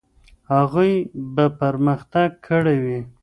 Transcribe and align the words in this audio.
هغوی 0.53 0.91
به 1.35 1.45
پرمختګ 1.59 2.29
کړی 2.47 2.77
وي. 2.83 2.99